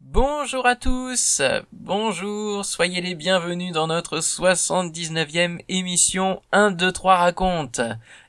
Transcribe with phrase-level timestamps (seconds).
[0.00, 1.42] Bonjour à tous,
[1.72, 7.80] bonjour, soyez les bienvenus dans notre 79e émission 1, 2, 3 raconte.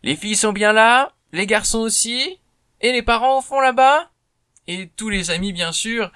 [0.04, 2.40] Les filles sont bien là, les garçons aussi,
[2.82, 4.10] et les parents au fond là-bas,
[4.68, 6.12] et tous les amis bien sûr.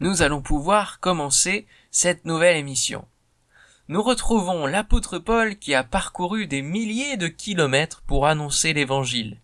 [0.00, 3.06] Nous allons pouvoir commencer cette nouvelle émission.
[3.88, 9.38] Nous retrouvons l'apôtre Paul qui a parcouru des milliers de kilomètres pour annoncer l'évangile.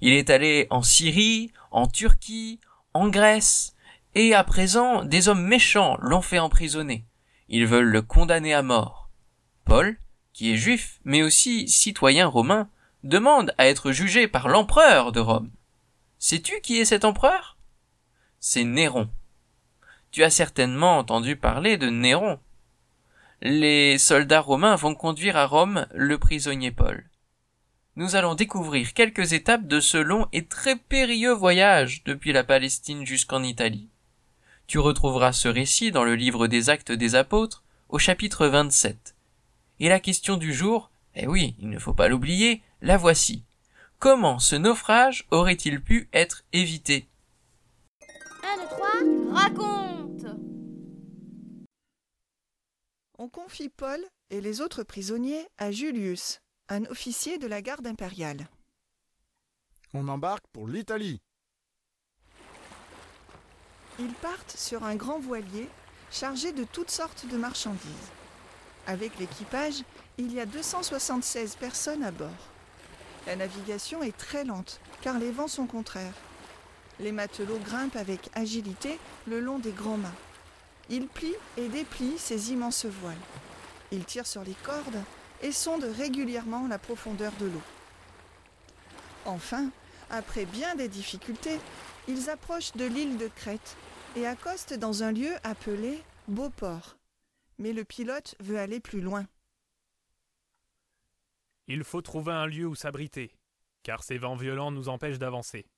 [0.00, 2.60] Il est allé en Syrie, en Turquie,
[2.94, 3.74] en Grèce,
[4.14, 7.04] et à présent, des hommes méchants l'ont fait emprisonner.
[7.48, 9.10] Ils veulent le condamner à mort.
[9.64, 9.98] Paul,
[10.32, 12.68] qui est juif, mais aussi citoyen romain,
[13.04, 15.50] demande à être jugé par l'empereur de Rome.
[16.22, 17.56] Sais-tu qui est cet empereur?
[18.40, 19.08] C'est Néron.
[20.10, 22.38] Tu as certainement entendu parler de Néron.
[23.40, 27.08] Les soldats romains vont conduire à Rome le prisonnier Paul.
[27.96, 33.06] Nous allons découvrir quelques étapes de ce long et très périlleux voyage depuis la Palestine
[33.06, 33.88] jusqu'en Italie.
[34.66, 39.16] Tu retrouveras ce récit dans le livre des Actes des Apôtres, au chapitre 27.
[39.80, 43.42] Et la question du jour, eh oui, il ne faut pas l'oublier, la voici.
[44.00, 47.06] Comment ce naufrage aurait-il pu être évité
[48.42, 48.88] 1, 2, 3,
[49.34, 50.24] raconte
[53.18, 56.40] On confie Paul et les autres prisonniers à Julius,
[56.70, 58.48] un officier de la garde impériale.
[59.92, 61.20] On embarque pour l'Italie.
[63.98, 65.68] Ils partent sur un grand voilier
[66.10, 68.10] chargé de toutes sortes de marchandises.
[68.86, 69.82] Avec l'équipage,
[70.16, 72.50] il y a 276 personnes à bord.
[73.26, 76.14] La navigation est très lente car les vents sont contraires.
[76.98, 80.12] Les matelots grimpent avec agilité le long des grands mâts.
[80.88, 83.14] Ils plient et déplient ces immenses voiles.
[83.92, 85.02] Ils tirent sur les cordes
[85.42, 87.62] et sondent régulièrement la profondeur de l'eau.
[89.24, 89.70] Enfin,
[90.10, 91.58] après bien des difficultés,
[92.08, 93.76] ils approchent de l'île de Crète
[94.16, 96.96] et accostent dans un lieu appelé Beauport.
[97.58, 99.26] Mais le pilote veut aller plus loin.
[101.72, 103.32] Il faut trouver un lieu où s'abriter,
[103.84, 105.68] car ces vents violents nous empêchent d'avancer.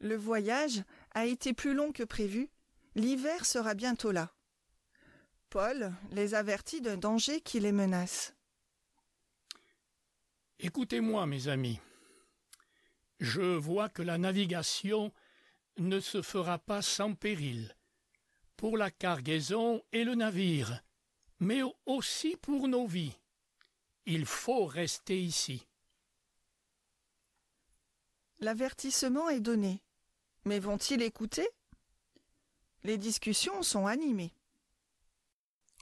[0.00, 0.82] Le voyage
[1.12, 2.50] a été plus long que prévu.
[2.96, 4.34] L'hiver sera bientôt là.
[5.50, 8.34] Paul les avertit d'un danger qui les menace.
[10.58, 11.78] Écoutez-moi, mes amis.
[13.20, 15.12] Je vois que la navigation
[15.78, 17.76] ne se fera pas sans péril,
[18.56, 20.82] pour la cargaison et le navire,
[21.38, 23.16] mais aussi pour nos vies.
[24.06, 25.66] Il faut rester ici.
[28.40, 29.82] L'avertissement est donné.
[30.44, 31.48] Mais vont-ils écouter?
[32.82, 34.34] Les discussions sont animées.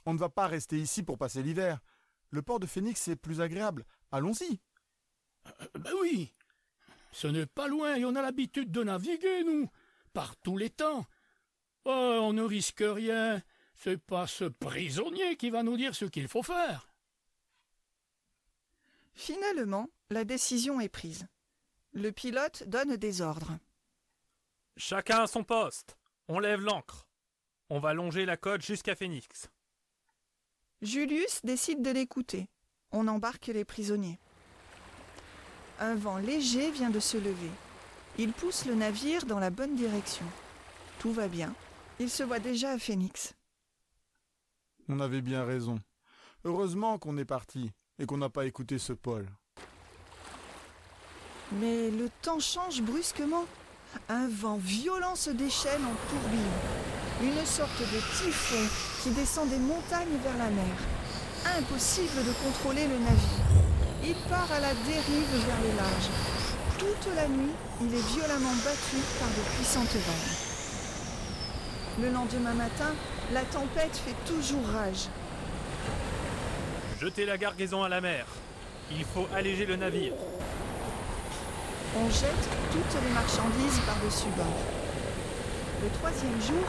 [0.05, 1.79] On ne va pas rester ici pour passer l'hiver.
[2.29, 3.85] Le port de Phoenix est plus agréable.
[4.11, 4.59] Allons-y.
[5.47, 6.31] Euh, ben oui,
[7.11, 9.69] ce n'est pas loin et on a l'habitude de naviguer, nous,
[10.13, 11.05] par tous les temps.
[11.85, 13.41] Oh, on ne risque rien.
[13.75, 16.90] C'est pas ce prisonnier qui va nous dire ce qu'il faut faire.
[19.21, 21.27] Finalement, la décision est prise.
[21.93, 23.55] Le pilote donne des ordres.
[24.77, 25.95] Chacun à son poste.
[26.27, 27.07] On lève l'ancre.
[27.69, 29.51] On va longer la côte jusqu'à Phoenix.
[30.81, 32.49] Julius décide de l'écouter.
[32.89, 34.17] On embarque les prisonniers.
[35.77, 37.51] Un vent léger vient de se lever.
[38.17, 40.25] Il pousse le navire dans la bonne direction.
[40.97, 41.53] Tout va bien.
[41.99, 43.35] Il se voit déjà à Phoenix.
[44.89, 45.79] On avait bien raison.
[46.43, 49.27] Heureusement qu'on est parti et qu'on n'a pas écouté ce Paul.
[51.53, 53.45] Mais le temps change brusquement.
[54.07, 56.57] Un vent violent se déchaîne en tourbillon.
[57.21, 58.63] Une sorte de typhon
[59.03, 60.75] qui descend des montagnes vers la mer.
[61.57, 63.45] Impossible de contrôler le navire.
[64.03, 66.09] Il part à la dérive vers le large.
[66.79, 70.37] Toute la nuit, il est violemment battu par de puissantes vagues.
[72.01, 72.95] Le lendemain matin,
[73.33, 75.09] la tempête fait toujours rage.
[77.01, 78.27] Jetez la gargaison à la mer.
[78.91, 80.13] Il faut alléger le navire.
[81.97, 84.61] On jette toutes les marchandises par-dessus bord.
[85.81, 86.63] Le troisième jour,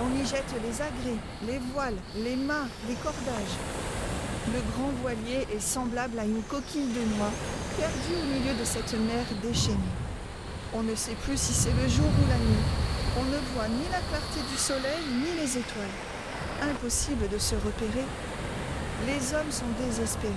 [0.00, 1.18] on y jette les agrès,
[1.48, 3.58] les voiles, les mâts, les cordages.
[4.54, 7.32] Le grand voilier est semblable à une coquille de noix
[7.76, 9.74] perdue au milieu de cette mer déchaînée.
[10.74, 12.66] On ne sait plus si c'est le jour ou la nuit.
[13.18, 15.96] On ne voit ni la clarté du soleil ni les étoiles.
[16.70, 18.06] Impossible de se repérer.
[19.06, 20.32] Les hommes sont désespérés.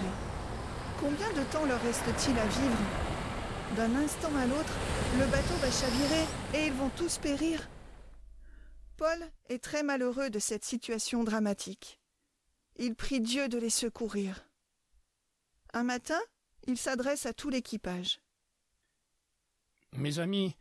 [0.99, 2.77] Combien de temps leur reste-t-il à vivre?
[3.75, 4.73] D'un instant à l'autre,
[5.19, 7.69] le bateau va chavirer et ils vont tous périr.
[8.97, 9.19] Paul
[9.49, 11.99] est très malheureux de cette situation dramatique.
[12.77, 14.47] Il prie Dieu de les secourir.
[15.73, 16.19] Un matin,
[16.65, 18.19] il s'adresse à tout l'équipage.
[19.93, 20.55] Mes amis,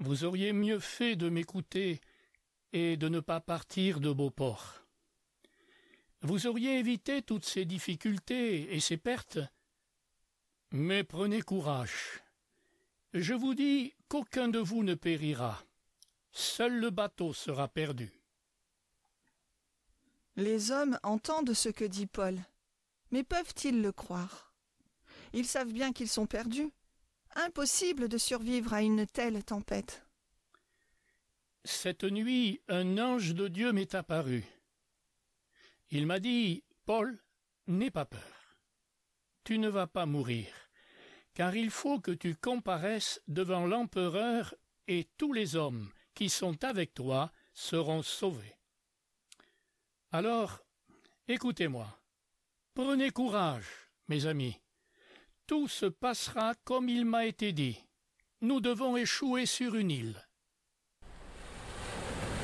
[0.00, 2.00] vous auriez mieux fait de m'écouter
[2.72, 4.83] et de ne pas partir de Beauport.
[6.24, 9.38] Vous auriez évité toutes ces difficultés et ces pertes.
[10.70, 12.22] Mais prenez courage.
[13.12, 15.62] Je vous dis qu'aucun de vous ne périra.
[16.32, 18.10] Seul le bateau sera perdu.
[20.36, 22.38] Les hommes entendent ce que dit Paul,
[23.10, 24.50] mais peuvent-ils le croire?
[25.34, 26.72] Ils savent bien qu'ils sont perdus.
[27.36, 30.06] Impossible de survivre à une telle tempête.
[31.64, 34.44] Cette nuit, un ange de Dieu m'est apparu.
[35.90, 37.22] Il m'a dit Paul,
[37.66, 38.58] n'aie pas peur.
[39.44, 40.48] Tu ne vas pas mourir,
[41.34, 44.54] car il faut que tu comparaisses devant l'empereur
[44.88, 48.56] et tous les hommes qui sont avec toi seront sauvés.
[50.12, 50.60] Alors,
[51.28, 52.00] écoutez-moi.
[52.74, 53.68] Prenez courage,
[54.08, 54.60] mes amis.
[55.46, 57.78] Tout se passera comme il m'a été dit.
[58.40, 60.26] Nous devons échouer sur une île.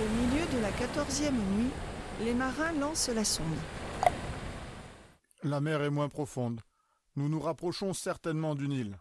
[0.00, 1.70] Au milieu de la quatorzième nuit,
[2.18, 3.46] les marins lancent la sonde.
[5.42, 6.60] La mer est moins profonde.
[7.16, 8.98] Nous nous rapprochons certainement d'une île.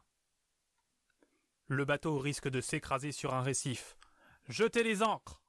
[1.67, 3.97] Le bateau risque de s'écraser sur un récif.
[4.47, 5.41] Jetez les ancres.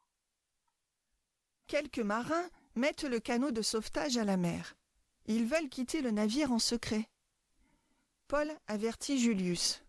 [1.66, 4.74] Quelques marins mettent le canot de sauvetage à la mer.
[5.26, 7.08] Ils veulent quitter le navire en secret.
[8.26, 9.82] Paul avertit Julius.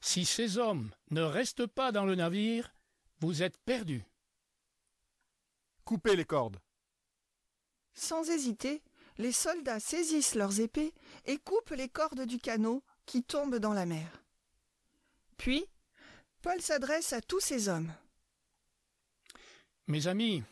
[0.00, 2.74] Si ces hommes ne restent pas dans le navire,
[3.20, 4.04] vous êtes perdus.
[5.90, 6.60] Coupez les cordes.
[7.94, 8.80] Sans hésiter,
[9.18, 10.94] les soldats saisissent leurs épées
[11.24, 14.22] et coupent les cordes du canot qui tombent dans la mer.
[15.36, 15.66] Puis,
[16.42, 17.92] Paul s'adresse à tous ces hommes.
[19.88, 20.44] Mes amis,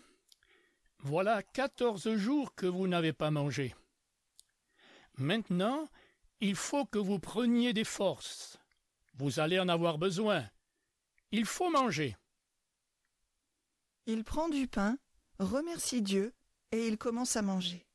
[0.99, 3.77] voilà quatorze jours que vous n'avez pas mangé.
[5.19, 5.89] Maintenant,
[6.41, 8.59] il faut que vous preniez des forces.
[9.15, 10.51] Vous allez en avoir besoin.
[11.31, 12.17] Il faut manger.
[14.07, 14.99] Il prend du pain,
[15.39, 16.33] remercie Dieu,
[16.73, 17.87] et il commence à manger.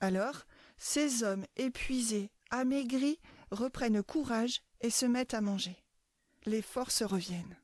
[0.00, 0.44] Alors,
[0.76, 3.20] ces hommes épuisés, amaigris,
[3.50, 5.76] reprennent courage et se mettent à manger.
[6.46, 7.56] Les forces reviennent.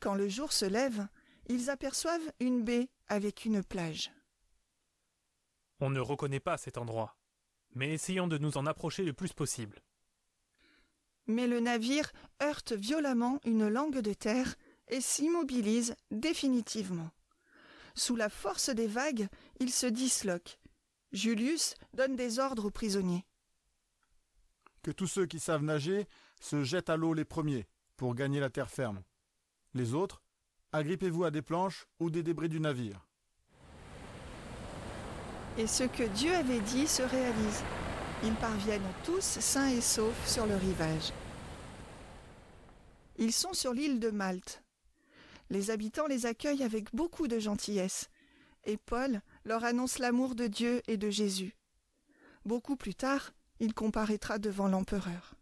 [0.00, 1.06] Quand le jour se lève,
[1.46, 4.10] ils aperçoivent une baie avec une plage.
[5.80, 7.16] On ne reconnaît pas cet endroit,
[7.74, 9.82] mais essayons de nous en approcher le plus possible.
[11.26, 14.56] Mais le navire heurte violemment une langue de terre
[14.88, 17.10] et s'immobilise définitivement.
[17.94, 19.28] Sous la force des vagues,
[19.60, 20.58] il se disloque.
[21.12, 23.26] Julius donne des ordres aux prisonniers.
[24.82, 26.06] Que tous ceux qui savent nager
[26.40, 27.66] se jettent à l'eau les premiers
[27.96, 29.02] pour gagner la terre ferme.
[29.74, 30.22] Les autres,
[30.72, 33.06] agrippez-vous à des planches ou des débris du navire.
[35.58, 37.62] Et ce que Dieu avait dit se réalise.
[38.24, 41.12] Ils parviennent tous sains et saufs sur le rivage.
[43.18, 44.61] Ils sont sur l'île de Malte.
[45.52, 48.08] Les habitants les accueillent avec beaucoup de gentillesse,
[48.64, 51.54] et Paul leur annonce l'amour de Dieu et de Jésus.
[52.46, 55.34] Beaucoup plus tard, il comparaîtra devant l'empereur.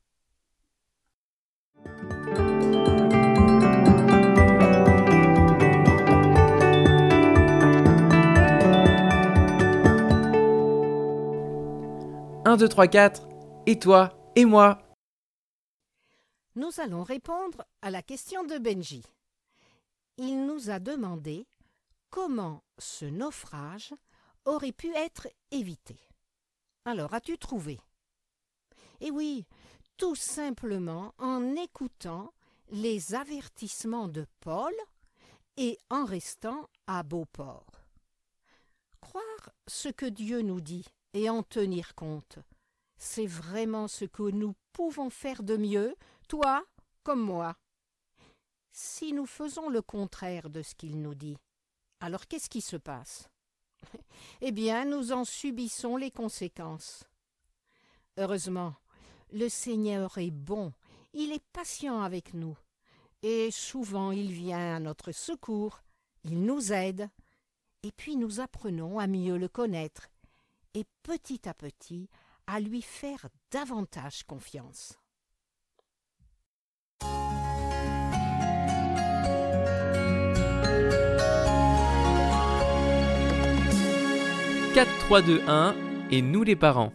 [12.45, 13.29] Un, deux, trois, quatre.
[13.67, 14.83] Et toi Et moi?
[16.57, 19.05] Nous allons répondre à la question de Benji.
[20.23, 21.47] Il nous a demandé
[22.11, 23.95] comment ce naufrage
[24.45, 25.99] aurait pu être évité.
[26.85, 27.81] Alors, as-tu trouvé?
[29.01, 29.47] Eh oui,
[29.97, 32.35] tout simplement en écoutant
[32.69, 34.75] les avertissements de Paul
[35.57, 37.81] et en restant à Beauport.
[39.01, 40.85] Croire ce que Dieu nous dit
[41.15, 42.39] et en tenir compte,
[42.99, 45.97] c'est vraiment ce que nous pouvons faire de mieux,
[46.29, 46.63] toi
[47.05, 47.57] comme moi.
[48.73, 51.37] Si nous faisons le contraire de ce qu'il nous dit,
[52.01, 53.29] alors qu'est-ce qui se passe?
[54.43, 57.05] Eh bien, nous en subissons les conséquences.
[58.17, 58.75] Heureusement,
[59.33, 60.73] le Seigneur est bon,
[61.13, 62.57] il est patient avec nous,
[63.23, 65.83] et souvent il vient à notre secours,
[66.25, 67.09] il nous aide,
[67.83, 70.09] et puis nous apprenons à mieux le connaître,
[70.75, 72.09] et petit à petit
[72.47, 74.99] à lui faire davantage confiance.
[84.81, 85.77] Quatre, trois, deux, un,
[86.11, 86.95] et nous les parents.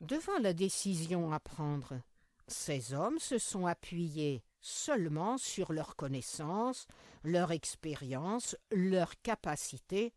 [0.00, 2.00] devant la décision à prendre,
[2.46, 6.86] ces hommes se sont appuyés seulement sur leur connaissance,
[7.24, 10.14] leur expérience, leur capacité,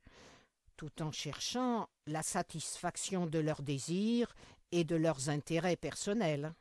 [0.78, 4.34] tout en cherchant la satisfaction de leurs désirs
[4.72, 6.54] et de leurs intérêts personnels.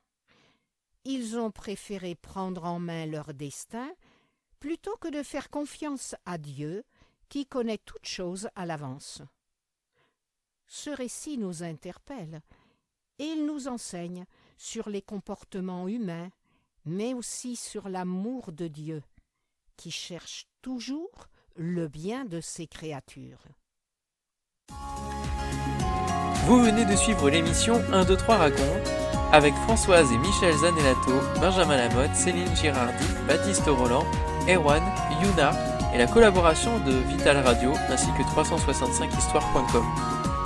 [1.04, 3.92] Ils ont préféré prendre en main leur destin
[4.58, 6.82] plutôt que de faire confiance à Dieu
[7.30, 9.22] qui connaît toutes choses à l'avance.
[10.66, 12.42] Ce récit nous interpelle
[13.18, 14.26] et il nous enseigne
[14.58, 16.28] sur les comportements humains,
[16.84, 19.02] mais aussi sur l'amour de Dieu,
[19.76, 23.44] qui cherche toujours le bien de ses créatures.
[26.46, 28.88] Vous venez de suivre l'émission 1, 2, 3 raconte
[29.32, 34.04] avec Françoise et Michel Zanellato, Benjamin Lamotte, Céline Girardi, Baptiste Roland,
[34.48, 34.82] Erwan,
[35.22, 39.84] Yuna et la collaboration de Vital Radio ainsi que 365histoire.com.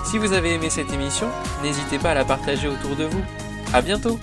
[0.04, 1.28] Si vous avez aimé cette émission,
[1.62, 3.22] n'hésitez pas à la partager autour de vous.
[3.72, 4.18] À bientôt!